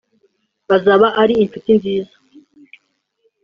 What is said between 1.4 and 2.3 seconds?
incuti nziza